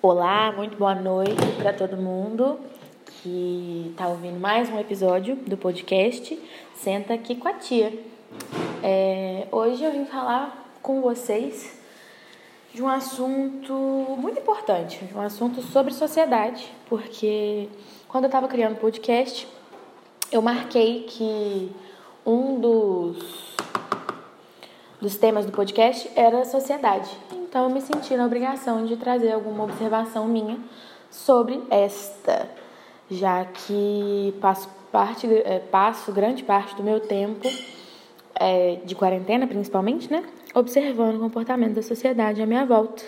[0.00, 2.60] Olá, muito boa noite para todo mundo
[3.04, 6.40] que está ouvindo mais um episódio do podcast
[6.72, 7.92] Senta aqui com a tia.
[8.80, 11.76] É, hoje eu vim falar com vocês
[12.72, 13.74] de um assunto
[14.16, 17.68] muito importante, um assunto sobre sociedade, porque
[18.06, 19.48] quando eu estava criando o podcast,
[20.30, 21.72] eu marquei que
[22.24, 23.56] um dos,
[25.00, 27.10] dos temas do podcast era sociedade.
[27.48, 30.58] Então eu me senti na obrigação de trazer alguma observação minha
[31.10, 32.46] sobre esta,
[33.10, 37.48] já que passo, parte, é, passo grande parte do meu tempo
[38.38, 40.24] é, de quarentena, principalmente, né?
[40.54, 43.02] Observando o comportamento da sociedade à minha volta,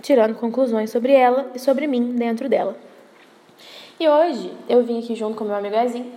[0.00, 2.78] tirando conclusões sobre ela e sobre mim dentro dela.
[3.98, 6.12] E hoje eu vim aqui junto com meu amigo Ezinho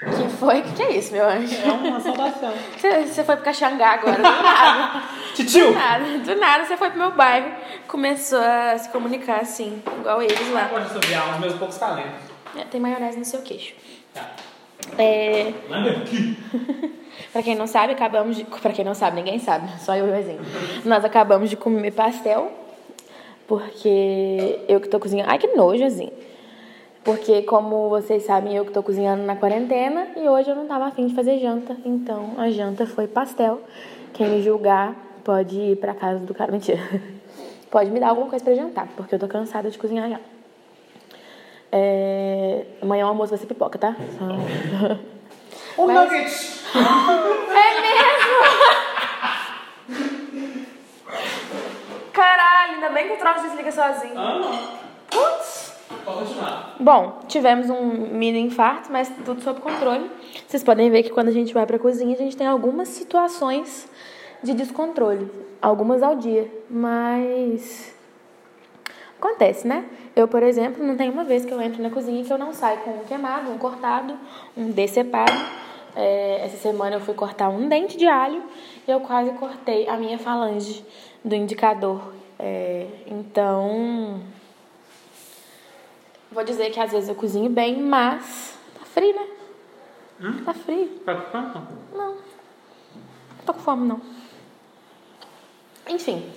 [0.00, 0.60] que foi?
[0.60, 1.54] O que, que é isso, meu anjo?
[1.54, 2.52] É uma saudação.
[2.76, 5.02] Você, você foi pro Caxangá agora, do nada.
[5.34, 5.68] Titio!
[5.68, 7.50] Do nada, do nada você foi pro meu bairro,
[7.88, 10.66] começou a se comunicar assim, igual eles lá.
[10.66, 12.20] Pode assoviar os meus poucos talentos.
[12.56, 13.74] É, tem maionese no seu queixo.
[14.14, 14.30] Tá.
[14.98, 15.52] É,
[17.32, 18.44] pra quem não sabe, acabamos de.
[18.44, 20.40] Pra quem não sabe, ninguém sabe, só eu e o Ezinho.
[20.84, 22.52] Nós acabamos de comer pastel,
[23.46, 25.30] porque eu que tô cozinhando.
[25.30, 26.12] Ai, que nojo, Ezinho.
[27.06, 30.86] Porque, como vocês sabem, eu que tô cozinhando na quarentena e hoje eu não tava
[30.86, 31.76] afim de fazer janta.
[31.84, 33.60] Então, a janta foi pastel.
[34.12, 36.50] Quem me julgar pode ir pra casa do cara.
[36.50, 36.80] Mentira.
[37.70, 40.20] Pode me dar alguma coisa pra jantar, porque eu tô cansada de cozinhar já.
[41.70, 42.64] É...
[42.80, 43.94] Amanhã o almoço vai ser pipoca, tá?
[44.16, 44.96] Só-
[45.82, 46.56] Um Mas- nugget!
[47.52, 48.36] É mesmo?
[52.12, 54.14] Caralho, ainda bem que o troço desliga sozinho.
[54.16, 54.85] Ah, não.
[56.18, 56.76] Continuar.
[56.78, 60.10] Bom, tivemos um mini infarto, mas tudo sob controle.
[60.46, 63.88] Vocês podem ver que quando a gente vai pra cozinha, a gente tem algumas situações
[64.42, 65.30] de descontrole.
[65.60, 67.94] Algumas ao dia, mas.
[69.18, 69.84] Acontece, né?
[70.14, 72.52] Eu, por exemplo, não tem uma vez que eu entro na cozinha que eu não
[72.52, 74.14] saio com um queimado, um cortado,
[74.56, 75.32] um decepado.
[75.94, 78.42] É, essa semana eu fui cortar um dente de alho
[78.86, 80.84] e eu quase cortei a minha falange
[81.24, 82.12] do indicador.
[82.38, 84.20] É, então,
[86.30, 89.26] Vou dizer que às vezes eu cozinho bem, mas tá frio, né?
[90.20, 90.44] Hum?
[90.44, 90.88] Tá frio.
[91.04, 91.66] Tá com fome?
[91.94, 92.14] Não.
[92.14, 94.00] Não tô com fome, não.
[95.88, 96.28] Enfim,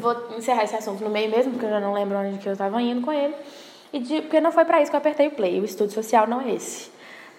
[0.00, 2.56] vou encerrar esse assunto no meio mesmo, porque eu já não lembro onde que eu
[2.56, 3.34] tava indo com ele.
[3.92, 5.58] E de, porque não foi pra isso que eu apertei o play.
[5.58, 6.90] O estudo social não é esse.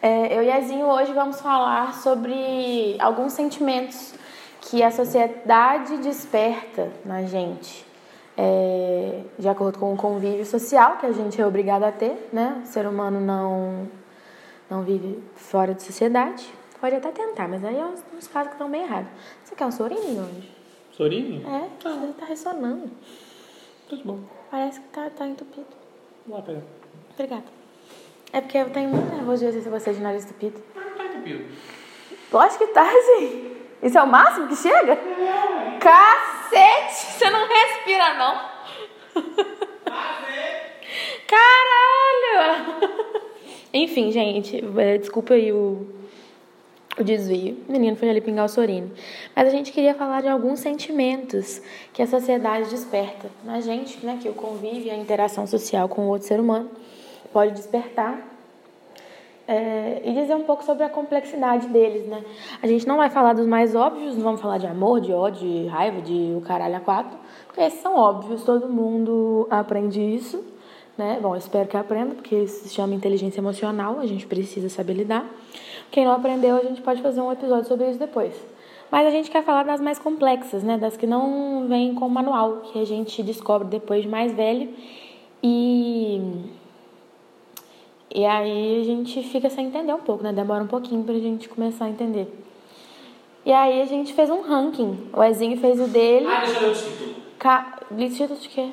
[0.02, 4.16] É, eu e Ezinho hoje vamos falar sobre alguns sentimentos
[4.62, 7.86] que a sociedade desperta na gente.
[8.38, 12.62] É, de acordo com o convívio social que a gente é obrigado a ter, né?
[12.64, 13.88] O ser humano não,
[14.70, 16.50] não vive fora de sociedade.
[16.80, 19.10] Pode até tentar, mas aí é uns, uns casos que estão bem errados.
[19.44, 20.52] Você quer um sorinho hoje?
[20.94, 21.44] Sorinho?
[21.48, 22.90] É, ele tá ressonando.
[23.88, 24.20] Tudo bom.
[24.50, 25.68] Parece que tá, tá entupido.
[26.26, 26.62] Vamos lá pegar.
[27.14, 27.62] Obrigada.
[28.34, 30.62] É porque eu tenho muito nervoso de ver se você é de nariz entupido.
[30.74, 31.46] Mas não tá entupido.
[32.32, 33.58] Lógico que tá, sim.
[33.84, 34.98] Isso é o máximo que chega?
[35.80, 36.41] Cacete!
[36.52, 38.52] Você não respira, não?
[41.28, 42.92] Caralho!
[43.74, 45.88] Enfim, gente, é, desculpa aí o,
[46.98, 47.58] o desvio.
[47.70, 48.92] O menino foi ali pingar o sorino.
[49.34, 51.62] Mas a gente queria falar de alguns sentimentos
[51.94, 54.20] que a sociedade desperta na gente, né?
[54.22, 56.70] Que o convívio e a interação social com o outro ser humano
[57.32, 58.28] pode despertar.
[59.48, 62.24] É, e dizer um pouco sobre a complexidade deles, né?
[62.62, 65.48] A gente não vai falar dos mais óbvios, não vamos falar de amor, de ódio,
[65.48, 70.42] de raiva, de o caralho a quatro, porque esses são óbvios, todo mundo aprende isso,
[70.98, 71.20] né?
[71.22, 75.26] Bom, espero que aprenda, porque isso se chama inteligência emocional, a gente precisa saber lidar.
[75.90, 78.34] Quem não aprendeu, a gente pode fazer um episódio sobre isso depois.
[78.92, 80.78] Mas a gente quer falar das mais complexas, né?
[80.78, 84.70] Das que não vêm com manual, que a gente descobre depois de mais velho
[85.42, 86.22] e
[88.14, 90.34] e aí a gente fica sem entender um pouco, né?
[90.34, 92.28] Demora um pouquinho pra gente começar a entender.
[93.46, 95.10] E aí a gente fez um ranking.
[95.14, 96.28] O Ezinho fez o dele.
[96.28, 97.16] Ah, deixa eu ler o título.
[97.40, 97.80] Ca...
[97.98, 98.70] Título de quê?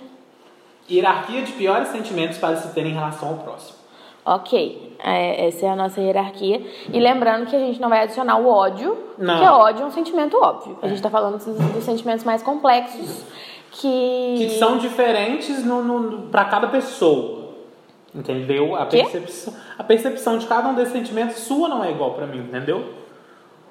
[0.90, 3.78] Hierarquia de piores sentimentos para se ter em relação ao próximo.
[4.24, 6.62] Ok, é, essa é a nossa hierarquia.
[6.92, 9.34] E lembrando que a gente não vai adicionar o ódio, Não.
[9.38, 10.78] porque ódio é um sentimento óbvio.
[10.82, 13.24] A gente tá falando dos, dos sentimentos mais complexos
[13.70, 14.34] que.
[14.36, 17.37] Que são diferentes no, no, para cada pessoa.
[18.18, 18.74] Entendeu?
[18.74, 18.98] A Quê?
[18.98, 22.92] percepção, a percepção de cada um desses sentimentos sua não é igual pra mim, entendeu?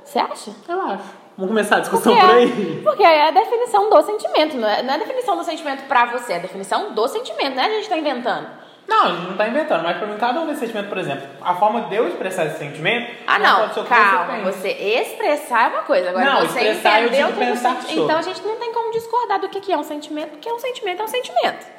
[0.05, 0.51] Você acha?
[0.69, 1.03] Eu acho.
[1.37, 2.81] Vamos começar a discussão Porque por é, aí?
[2.81, 6.05] porque é a definição do sentimento, não é, não é a definição do sentimento pra
[6.05, 8.47] você, é a definição do sentimento, não é a gente tá inventando.
[8.87, 11.27] Não, a gente não tá inventando, mas pra mim cada um desses sentimentos, por exemplo,
[11.41, 13.11] a forma de eu expressar esse sentimento.
[13.27, 14.51] Ah, não não, pode ser o que você calma.
[14.51, 17.81] Você expressar é uma coisa, agora Não, você expressar, eu entendeu digo que o pensar
[17.81, 17.99] sobre.
[17.99, 20.59] Então a gente não tem como discordar do que que é um sentimento, porque um
[20.59, 21.76] sentimento é um sentimento.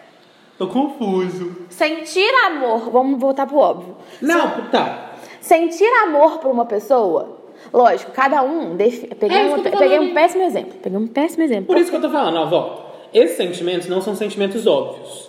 [0.59, 1.57] Tô confuso.
[1.69, 3.95] Sentir amor, vamos voltar pro óbvio.
[4.21, 5.13] Não, tá.
[5.41, 7.39] Sentir amor por uma pessoa,
[7.73, 8.77] lógico, cada um.
[8.77, 10.75] defi- Peguei, É um, eu peguei um péssimo exemplo.
[10.83, 11.67] Peguei um péssimo exemplo.
[11.67, 12.85] Por isso que eu tô falando, ó, vó.
[13.15, 15.29] Esses sentimentos não são sentimentos óbvios.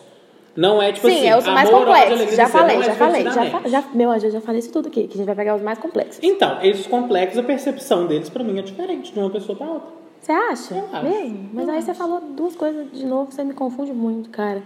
[0.56, 2.12] Não é tipo Sim, assim, é os mais amor, complexos.
[2.14, 3.24] alegria, Já falei, é já falei.
[3.24, 5.56] Já, já, meu anjo, eu já falei isso tudo aqui, que a gente vai pegar
[5.56, 6.20] os mais complexos.
[6.22, 9.88] Então, esses complexos, a percepção deles pra mim é diferente de uma pessoa pra outra.
[10.20, 10.74] Você acha?
[10.76, 11.06] Eu acho.
[11.06, 11.50] Mesmo?
[11.54, 14.62] Mas aí você falou duas coisas de novo, você me confunde muito, cara.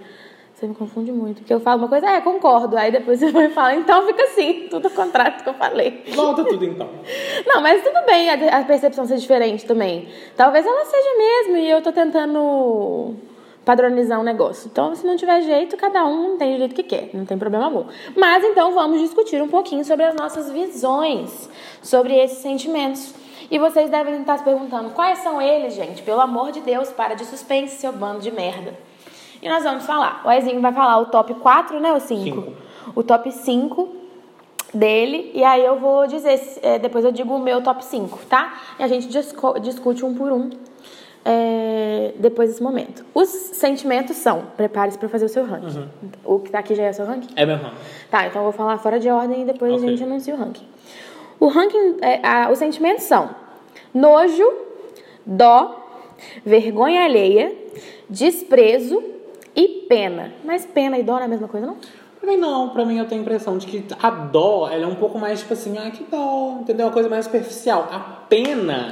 [0.63, 1.39] Você me confunde muito.
[1.39, 2.77] Porque eu falo uma coisa, é, concordo.
[2.77, 6.03] Aí depois você vai falar, então fica assim, tudo ao contrário do que eu falei.
[6.15, 6.87] Volta tudo então.
[7.45, 10.07] Não, mas tudo bem a, a percepção ser diferente também.
[10.37, 13.13] Talvez ela seja mesmo e eu tô tentando
[13.65, 14.69] padronizar um negócio.
[14.71, 17.65] Então, se não tiver jeito, cada um tem o jeito que quer, não tem problema
[17.65, 17.85] algum.
[18.15, 21.49] Mas então vamos discutir um pouquinho sobre as nossas visões
[21.81, 23.13] sobre esses sentimentos.
[23.51, 26.01] E vocês devem estar se perguntando quais são eles, gente.
[26.03, 28.73] Pelo amor de Deus, para de suspense, seu bando de merda.
[29.43, 30.21] E nós vamos falar.
[30.25, 31.91] O Ezinho vai falar o top 4, né?
[31.93, 32.23] O 5?
[32.23, 32.53] Cinco.
[32.95, 33.89] O top 5
[34.73, 35.31] dele.
[35.33, 38.53] E aí eu vou dizer, é, depois eu digo o meu top 5, tá?
[38.79, 39.07] E a gente
[39.61, 40.49] discute um por um
[41.25, 43.05] é, depois desse momento.
[43.13, 45.89] Os sentimentos são, prepare-se para fazer o seu ranking.
[46.23, 47.27] O que tá aqui já é o seu ranking?
[47.35, 47.75] É meu ramo.
[48.09, 49.85] Tá, então eu vou falar fora de ordem e depois Ok.
[49.85, 50.65] a gente anuncia o ranking.
[51.39, 53.29] O ranking, é, a- os sentimentos são
[53.93, 54.49] nojo,
[55.25, 55.79] dó,
[56.45, 57.53] vergonha alheia,
[58.09, 59.03] desprezo
[59.55, 60.31] e pena.
[60.43, 61.77] Mas pena e dó não é a mesma coisa, não?
[62.19, 64.87] Pra mim não, pra mim eu tenho a impressão de que a dó, ela é
[64.87, 66.85] um pouco mais tipo assim, ah, que dó, entendeu?
[66.87, 67.89] Uma coisa mais superficial.
[67.91, 68.91] A pena,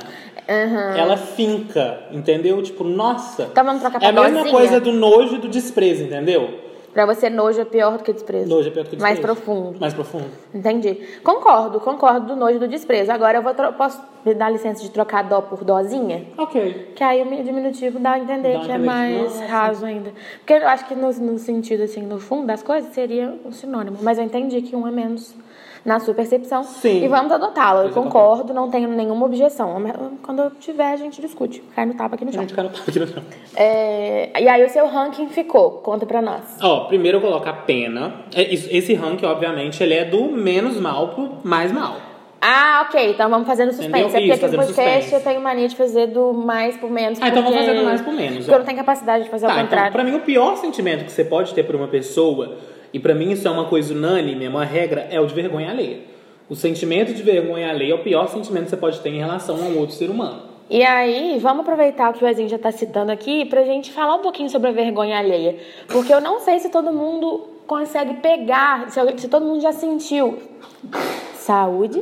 [0.50, 0.98] Aham.
[0.98, 2.62] ela finca, entendeu?
[2.62, 3.44] Tipo, nossa.
[3.52, 4.52] Então vamos trocar pra É a mesma dózinha?
[4.52, 6.71] coisa do nojo e do desprezo, entendeu?
[6.94, 8.50] Pra você, nojo é pior do que desprezo.
[8.50, 9.42] Nojo é pior do que Mais desprezo.
[9.42, 9.80] profundo.
[9.80, 10.26] Mais profundo.
[10.54, 10.96] Entendi.
[11.24, 13.12] Concordo, concordo do nojo e do desprezo.
[13.12, 16.26] Agora eu vou tro- posso me dar licença de trocar dó por dózinha?
[16.38, 16.92] Ok.
[16.96, 19.46] Que aí o diminutivo dá a entender Dá que é entender que- mais Nossa.
[19.46, 20.12] raso ainda.
[20.40, 23.98] Porque eu acho que no, no sentido, assim, no fundo das coisas, seria um sinônimo.
[24.02, 25.34] Mas eu entendi que um é menos
[25.84, 26.64] na sua percepção.
[26.64, 27.04] Sim.
[27.04, 27.88] E vamos adotá-lo.
[27.88, 29.76] Eu concordo, não tenho nenhuma objeção.
[30.22, 31.62] Quando eu tiver, a gente discute.
[31.76, 32.42] Cai no tapa aqui no A chão.
[32.42, 33.24] gente cara tá aqui no chão.
[33.56, 35.72] É, E aí o seu ranking ficou.
[35.84, 36.42] Conta pra nós.
[36.62, 38.14] Ó, primeiro eu coloco a pena.
[38.36, 41.96] É, Esse ranking, obviamente, ele é do menos mal pro mais mal.
[42.44, 43.12] Ah, ok.
[43.12, 43.90] Então vamos fazer no suspense.
[44.00, 44.08] Entendeu?
[44.08, 45.14] É porque Isso, aqui no podcast suspense.
[45.14, 47.20] eu tenho mania de fazer do mais por menos.
[47.22, 48.54] Ah, então vamos fazer do mais por menos, Porque ó.
[48.56, 49.92] eu não tenho capacidade de fazer Tá, ao então, contrário.
[49.92, 52.58] pra mim, o pior sentimento que você pode ter por uma pessoa,
[52.94, 55.70] e pra mim isso é uma coisa unânime, é uma regra, é o de vergonha
[55.70, 56.00] alheia.
[56.50, 59.56] O sentimento de vergonha alheia é o pior sentimento que você pode ter em relação
[59.56, 60.52] a um outro ser humano.
[60.70, 64.16] E aí, vamos aproveitar o que o Ezinho já tá citando aqui pra gente falar
[64.16, 65.58] um pouquinho sobre a vergonha alheia.
[65.88, 70.42] Porque eu não sei se todo mundo consegue pegar, se, se todo mundo já sentiu.
[71.36, 72.02] Saúde.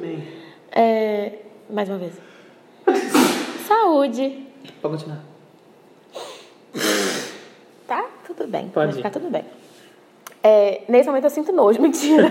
[0.71, 1.33] É,
[1.69, 2.13] mais uma vez.
[3.67, 4.45] Saúde.
[4.81, 5.23] Pode continuar.
[7.87, 8.69] Tá tudo bem.
[8.69, 9.43] Pode vai ficar tudo bem.
[10.41, 12.29] É, nesse momento eu sinto nojo, mentira.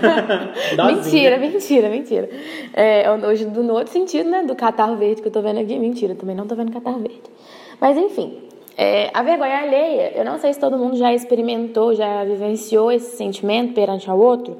[0.85, 2.29] Mentira, mentira, mentira.
[2.73, 4.43] É, é o nojo do no outro sentido, né?
[4.43, 5.77] Do catarro verde que eu tô vendo aqui.
[5.77, 7.21] Mentira, também não tô vendo catarro verde.
[7.79, 8.37] Mas enfim,
[8.77, 13.15] é, a vergonha alheia, eu não sei se todo mundo já experimentou, já vivenciou esse
[13.17, 14.57] sentimento perante ao outro.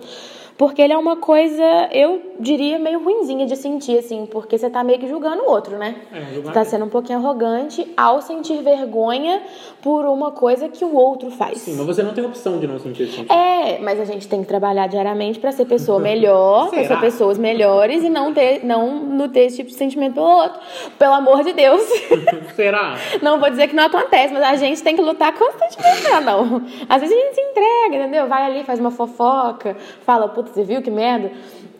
[0.59, 4.83] Porque ele é uma coisa, eu diria, meio ruinzinha de sentir, assim, porque você tá
[4.83, 5.95] meio que julgando o outro, né?
[6.11, 9.41] É, Você tá sendo um pouquinho arrogante ao sentir vergonha
[9.81, 11.59] por uma coisa que o outro faz.
[11.59, 13.31] Sim, mas você não tem opção de não sentir sentimento.
[13.31, 17.37] É, mas a gente tem que trabalhar diariamente pra ser pessoa melhor, pra ser pessoas
[17.37, 20.59] melhores e não ter, não, não ter esse tipo de sentimento pelo outro.
[20.97, 21.81] Pelo amor de Deus.
[22.53, 22.97] Será?
[23.21, 26.61] Não vou dizer que não acontece, mas a gente tem que lutar constantemente pra não.
[26.89, 28.27] Às vezes a gente se entrega, entendeu?
[28.27, 31.31] Vai ali, faz uma fofoca, fala, puta, você viu que merda?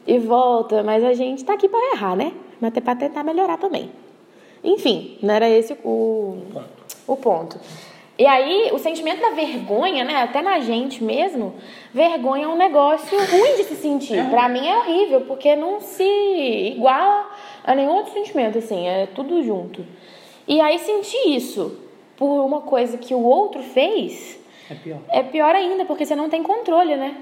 [0.08, 0.82] E volta.
[0.84, 2.32] Mas a gente tá aqui pra errar, né?
[2.60, 3.90] Mas até pra tentar melhorar também.
[4.64, 6.38] Enfim, não era esse o,
[7.08, 7.58] o ponto.
[8.18, 10.16] E aí, o sentimento da vergonha, né?
[10.24, 11.54] Até na gente mesmo,
[11.94, 14.30] vergonha é um negócio ruim de se sentir.
[14.30, 17.30] Pra mim é horrível, porque não se iguala
[17.64, 19.86] a nenhum outro sentimento, assim, é tudo junto.
[20.46, 21.80] E aí, sentir isso
[22.18, 24.38] por uma coisa que o outro fez
[24.70, 24.98] É pior.
[25.08, 27.16] é pior ainda, porque você não tem controle, né?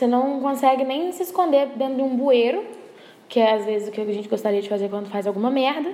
[0.00, 2.64] Você não consegue nem se esconder dentro de um bueiro,
[3.28, 5.92] que é às vezes o que a gente gostaria de fazer quando faz alguma merda.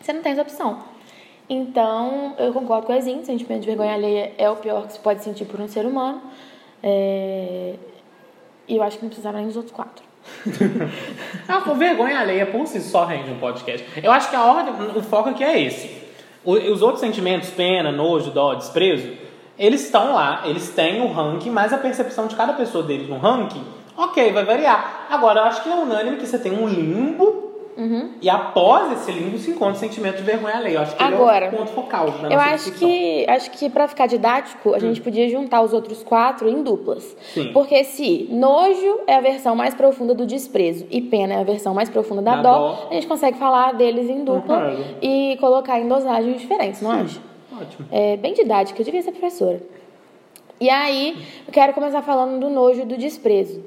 [0.00, 0.78] Você não tem essa opção.
[1.46, 5.00] Então, eu concordo com o Ezinho, sentimento de vergonha alheia é o pior que se
[5.00, 6.22] pode sentir por um ser humano.
[6.82, 7.74] É,
[8.66, 10.02] E eu acho que não precisava nem dos outros quatro.
[11.46, 13.86] Ah, com vergonha alheia por si só rende um podcast.
[14.02, 15.90] Eu acho que a ordem, o foco aqui é esse.
[16.42, 19.25] Os outros sentimentos, pena, nojo, dó, desprezo,
[19.58, 23.18] eles estão lá, eles têm o ranking, mas a percepção de cada pessoa deles no
[23.18, 23.62] ranking,
[23.96, 25.06] ok, vai variar.
[25.10, 27.44] Agora, eu acho que é unânime que você tem um limbo
[28.22, 30.76] E após esse limbo se encontra o sentimento de vergonha alheia.
[30.76, 32.88] Eu acho que Agora, ele é o ponto focal da Eu acho discussão.
[32.88, 37.14] que, acho que para ficar didático, a gente podia juntar os outros quatro em duplas.
[37.34, 37.50] Sim.
[37.52, 41.74] Porque se nojo é a versão mais profunda do desprezo e pena é a versão
[41.74, 42.88] mais profunda da, Da dó, dó.
[42.90, 44.84] a gente consegue falar deles em dupla Concordo.
[45.02, 47.20] e colocar em dosagens diferentes, não acha?
[47.60, 47.88] Ótimo.
[47.90, 49.62] É bem didática, eu devia ser professora.
[50.58, 53.62] E aí, eu quero começar falando do nojo e do desprezo.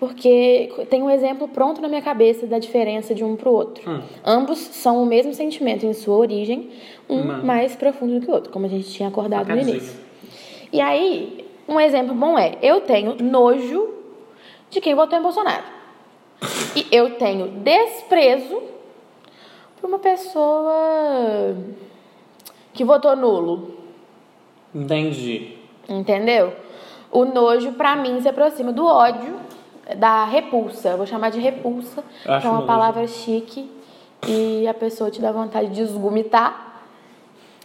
[0.00, 3.88] Porque tem um exemplo pronto na minha cabeça da diferença de um pro outro.
[3.88, 4.00] Hum.
[4.24, 6.70] Ambos são o mesmo sentimento em sua origem,
[7.08, 7.44] um Hum.
[7.44, 10.00] mais profundo do que o outro, como a gente tinha acordado no início.
[10.72, 13.94] E aí, um exemplo bom é: eu tenho nojo
[14.68, 15.62] de quem votou em Bolsonaro.
[16.74, 18.60] E eu tenho desprezo
[19.80, 21.54] por uma pessoa
[22.72, 23.76] que votou nulo.
[24.74, 25.58] Entendi.
[25.88, 26.54] Entendeu?
[27.10, 29.36] O nojo, pra mim, se aproxima do ódio,
[29.96, 30.90] da repulsa.
[30.90, 33.70] Eu vou chamar de repulsa, que é uma palavra chique
[34.26, 36.82] e a pessoa te dá vontade de esgumitar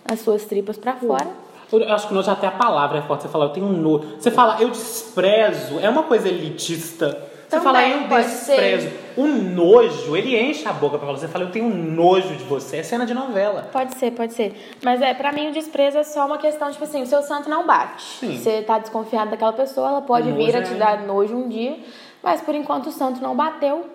[0.10, 1.28] as suas tripas pra fora.
[1.72, 3.24] Eu acho que nojo até a palavra é forte.
[3.24, 4.16] Você fala, eu tenho nojo.
[4.18, 5.80] Você fala, eu desprezo.
[5.80, 7.27] É uma coisa elitista.
[7.50, 8.90] Você fala, eu desprezo.
[9.16, 11.08] O nojo, ele enche a boca pra.
[11.12, 12.78] Você fala, eu tenho nojo de você.
[12.78, 13.70] É cena de novela.
[13.72, 14.54] Pode ser, pode ser.
[14.84, 17.50] Mas é, pra mim o desprezo é só uma questão, tipo assim, o seu santo
[17.50, 18.04] não bate.
[18.04, 18.38] Sim.
[18.38, 21.78] Você tá desconfiado daquela pessoa, ela pode vir a te é- dar nojo um dia,
[22.22, 23.86] mas por enquanto o santo não bateu.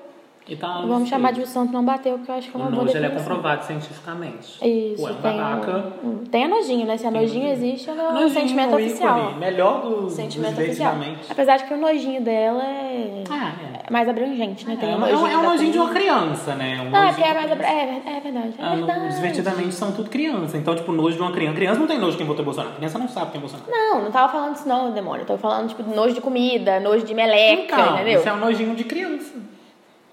[0.49, 2.59] E tá no Vamos chamar de o santo não bateu, porque eu acho que é
[2.59, 4.59] O uma boa nojo, ele é comprovado cientificamente.
[4.67, 5.93] Isso, Ué, um tem, babaca.
[6.03, 6.97] um, tem a nojinho, né?
[6.97, 9.35] Se a nojinho existe, é o Nojinho, sentimento o ícone, oficial.
[9.37, 10.95] Melhor do, Sentimento oficial.
[11.31, 13.53] Apesar de que o nojinho dela é, Ah,
[13.87, 14.75] é mais abrangente, né?
[14.75, 14.77] é.
[14.77, 16.81] Tem É, o um- é um, é um nojinho de uma criança, né?
[16.81, 17.53] Um Não, é nojinho porque é mais criança.
[17.53, 17.67] abra...
[18.11, 19.15] é, é verdade, é Ah, verdade.
[19.15, 20.57] divertidamente são tudo criança.
[20.59, 21.55] Então, tipo, nojo de uma criança.
[21.55, 22.75] Criança não tem nojo de quem votou Bolsonaro.
[22.75, 23.71] Criança não sabe quem é Bolsonaro.
[23.71, 25.23] Não, não tava falando disso não, demônio.
[25.23, 28.19] Eu tava falando, tipo, nojo de comida, nojo de meleca, Então, entendeu?
[28.19, 29.52] isso é um nojinho de criança.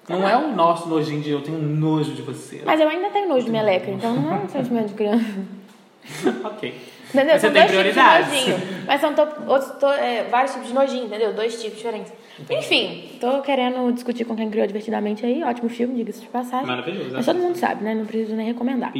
[0.09, 2.61] Não é o nosso nojinho de eu tenho nojo de você.
[2.65, 5.25] Mas eu ainda tenho nojo de meleca, então não é um sentimento de criança.
[6.43, 6.89] ok.
[7.09, 7.33] Entendeu?
[7.33, 8.29] Mas você são tem dois tipos de prioridades.
[8.29, 8.57] nojinho.
[8.85, 11.33] Mas são to- outros, to- é, vários tipos de nojinho, entendeu?
[11.33, 12.13] Dois tipos diferentes.
[12.49, 15.43] Enfim, tô querendo discutir com quem criou divertidamente aí.
[15.43, 16.67] Ótimo filme, diga-se de passagem.
[16.67, 17.09] Maravilhoso.
[17.13, 17.93] Mas todo mundo sabe, né?
[17.95, 18.91] Não preciso nem recomendar.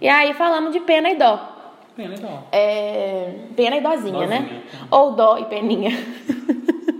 [0.00, 1.58] E aí, falando de pena e dó.
[1.96, 2.46] Bem legal.
[2.50, 4.38] É, pena e dózinha, né?
[4.38, 4.62] Dózinha.
[4.90, 5.90] Ou dó e peninha.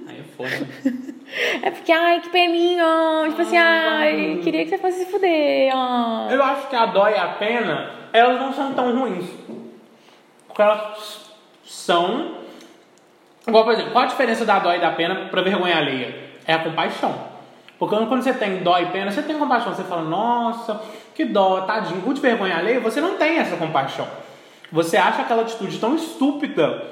[0.09, 0.69] Aí é foda.
[1.62, 2.85] É porque, ai, que peninha.
[3.28, 5.71] Tipo assim, ai, queria que você fosse se fuder.
[5.75, 6.35] ai.
[6.35, 9.26] Eu acho que a dó e a pena, elas não são tão ruins.
[10.47, 11.21] Porque elas
[11.64, 12.37] são.
[13.47, 16.30] Igual, por exemplo, qual a diferença da dó e da pena pra vergonha alheia?
[16.47, 17.14] É a compaixão.
[17.78, 19.75] Porque quando você tem dó e pena, você tem compaixão.
[19.75, 20.80] Você fala, nossa,
[21.14, 22.02] que dó, tadinho.
[22.09, 24.06] O de vergonha alheia, você não tem essa compaixão.
[24.71, 26.85] Você acha aquela atitude tão estúpida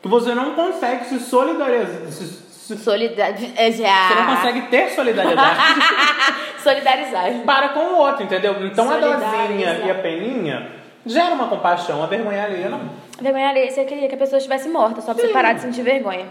[0.00, 2.10] que você não consegue se solidarizar.
[2.10, 3.52] se- Solidariedade.
[3.56, 5.58] É, Você não consegue ter solidariedade
[6.62, 7.32] Solidarizar.
[7.46, 8.66] para com o outro, entendeu?
[8.66, 10.70] Então a dozinha e a peninha
[11.06, 12.80] gera uma compaixão, a vergonha alheia não.
[13.20, 15.82] Vergonha alheia, você queria que a pessoa estivesse morta, só pra você parar de sentir
[15.82, 16.26] vergonha.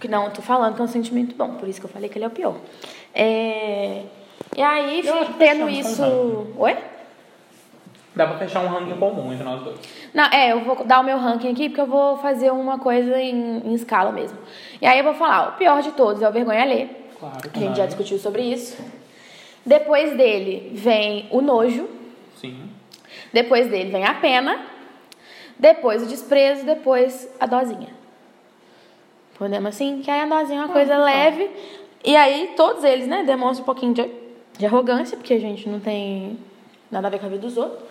[0.00, 2.08] Que não, eu tô falando que é um sentimento bom, por isso que eu falei
[2.08, 2.54] que ele é o pior.
[3.14, 4.02] É...
[4.56, 6.46] E aí, Eu tendo isso.
[6.56, 6.76] Oi?
[8.16, 9.78] Dá pra fechar um ranking comum entre nós dois.
[10.14, 13.20] Não, é, eu vou dar o meu ranking aqui porque eu vou fazer uma coisa
[13.20, 14.38] em, em escala mesmo.
[14.80, 16.88] E aí eu vou falar, o pior de todos é o vergonha alheia.
[17.20, 17.36] Claro.
[17.54, 18.82] A gente já discutiu sobre isso.
[19.66, 21.86] Depois dele vem o nojo.
[22.36, 22.70] Sim.
[23.34, 24.64] Depois dele vem a pena.
[25.58, 26.64] Depois o desprezo.
[26.64, 27.90] Depois a dozinha.
[29.36, 30.00] Podemos assim?
[30.00, 31.50] Que aí a dozinha é uma coisa leve.
[32.02, 34.10] E aí todos eles, né, demonstram um pouquinho de,
[34.56, 36.38] de arrogância, porque a gente não tem
[36.90, 37.82] nada a ver com a vida dos outros.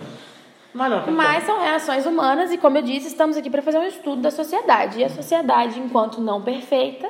[0.74, 3.78] Mas não, tem Mas são reações humanas e, como eu disse, estamos aqui para fazer
[3.78, 5.00] um estudo da sociedade.
[5.00, 7.10] E a sociedade, enquanto não perfeita,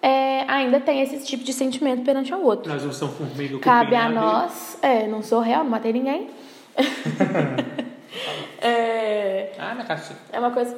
[0.00, 2.72] é, ainda tem esse tipo de sentimento perante ao outro.
[2.72, 4.78] Nós não somos formiga Cabe a nós.
[4.80, 6.30] É, não sou réu, não matei ninguém.
[8.60, 10.20] é, Ah, minha cacete.
[10.32, 10.76] é uma coisa.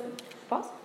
[0.48, 0.77] Posso?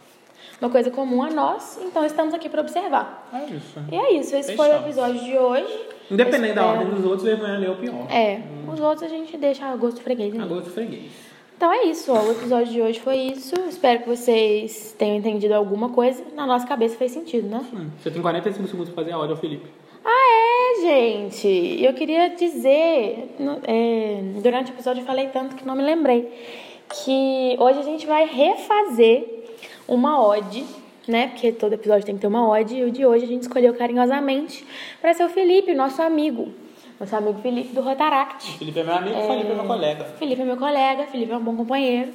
[0.63, 3.27] Uma coisa comum a nós, então estamos aqui para observar.
[3.33, 3.79] É isso.
[3.91, 4.85] E é isso, esse foi o Fechamos.
[4.97, 5.79] episódio de hoje.
[6.09, 8.07] Independente da Espero- ordem dos outros, alheia é o pior.
[8.09, 8.39] É,
[8.71, 10.33] os outros a gente deixa a gosto freguês.
[10.33, 10.41] né?
[10.41, 11.11] A gosto freguês.
[11.57, 13.53] Então é isso, ó, o episódio de hoje foi isso.
[13.67, 16.23] Espero que vocês tenham entendido alguma coisa.
[16.33, 17.61] Na nossa cabeça fez sentido, né?
[17.73, 19.67] Hum, Você tem 45 segundos pra fazer a hora, Felipe.
[20.05, 21.83] Ah, é, gente.
[21.83, 23.35] Eu queria dizer,
[23.67, 26.31] é, durante o episódio eu falei tanto que não me lembrei,
[27.03, 29.32] que hoje a gente vai refazer
[29.87, 30.65] uma ode,
[31.07, 31.27] né?
[31.27, 32.75] Porque todo episódio tem que ter uma ode.
[32.75, 34.65] E o de hoje a gente escolheu carinhosamente
[35.01, 36.51] para ser o Felipe, nosso amigo.
[36.99, 38.57] Nosso amigo Felipe do Rotaract.
[38.57, 40.03] Felipe é meu amigo, Felipe é meu colega.
[40.05, 42.13] Felipe é meu colega, Felipe é um bom companheiro.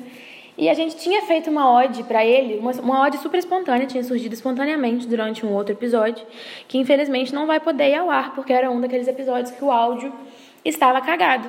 [0.57, 4.03] E a gente tinha feito uma ode pra ele, uma, uma ode super espontânea, tinha
[4.03, 6.27] surgido espontaneamente durante um outro episódio,
[6.67, 9.71] que infelizmente não vai poder ir ao ar, porque era um daqueles episódios que o
[9.71, 10.13] áudio
[10.65, 11.49] estava cagado.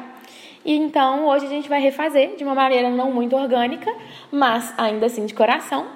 [0.65, 3.93] E então hoje a gente vai refazer de uma maneira não muito orgânica,
[4.31, 5.87] mas ainda assim de coração.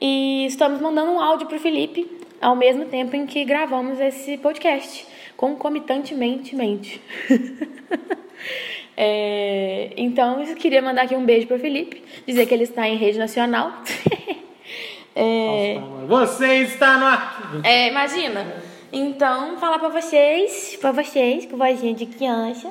[0.00, 5.06] E estamos mandando um áudio pro Felipe ao mesmo tempo em que gravamos esse podcast,
[5.34, 7.00] concomitantemente.
[8.94, 12.96] é, então, eu queria mandar aqui um beijo pro Felipe, dizer que ele está em
[12.96, 13.72] rede nacional.
[15.16, 17.60] é, Você está no arquivo.
[17.64, 18.62] É, imagina.
[18.92, 22.70] Então, falar pra vocês, pra vocês, com vozinha de criança,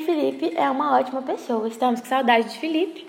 [0.00, 1.68] que Felipe é uma ótima pessoa.
[1.68, 3.06] Estamos com saudade de Felipe.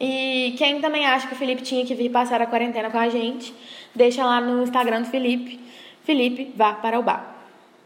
[0.00, 3.08] E quem também acha que o Felipe tinha que vir passar a quarentena com a
[3.08, 3.54] gente,
[3.94, 5.60] deixa lá no Instagram do Felipe.
[6.04, 7.36] Felipe, vá para o bar.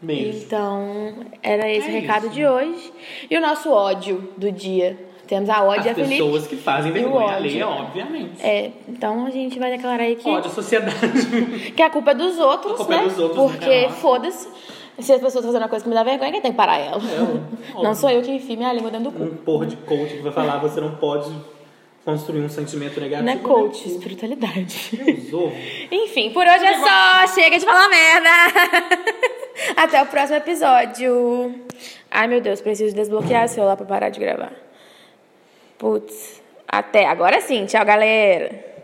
[0.01, 0.39] Beijo.
[0.45, 1.13] Então,
[1.43, 2.35] era esse É o recado isso.
[2.35, 2.93] de hoje.
[3.29, 4.97] E o nosso ódio do dia.
[5.27, 6.11] Temos a ódio As a Felipe.
[6.23, 8.41] pessoas que fazem vergonha alheia, obviamente.
[8.41, 10.95] É, então a gente vai declarar aí que, Ódio à sociedade.
[11.75, 13.03] que a culpa é dos outros, A culpa é né?
[13.03, 13.95] dos outros, Porque não é nossa.
[13.95, 14.47] foda-se.
[14.99, 16.79] Se as pessoas estão fazendo uma coisa que me dá vergonha, quem tem que parar
[16.79, 17.01] ela?
[17.01, 19.23] É, não sou eu que enfio minha língua dentro do cu.
[19.23, 21.31] um porra de coach que vai falar você não pode
[22.03, 23.25] construir um sentimento negativo.
[23.25, 24.89] Não é coach, espiritualidade.
[25.03, 25.53] Meus ovos.
[25.91, 27.27] Enfim, por hoje é só.
[27.35, 28.29] Chega de falar merda.
[29.75, 31.61] Até o próximo episódio.
[32.09, 34.53] Ai, meu Deus, preciso desbloquear o celular pra parar de gravar.
[35.77, 36.41] Putz.
[36.67, 37.05] Até.
[37.05, 37.65] Agora sim.
[37.65, 38.76] Tchau, galera.